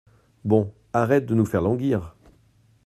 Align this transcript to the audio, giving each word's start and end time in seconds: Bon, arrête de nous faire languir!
Bon, 0.45 0.73
arrête 0.93 1.27
de 1.27 1.35
nous 1.35 1.45
faire 1.45 1.61
languir! 1.61 2.15